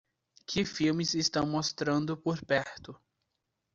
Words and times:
Que 0.47 0.65
filmes 0.65 1.13
estão 1.13 1.45
mostrando 1.45 2.17
por 2.17 2.43
perto 2.43 2.99